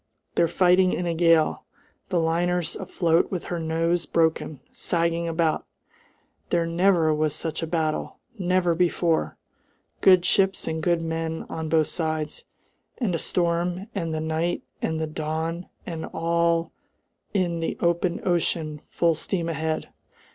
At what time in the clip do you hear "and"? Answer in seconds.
10.67-10.81, 12.97-13.13, 13.93-14.11, 14.81-14.99, 15.85-16.07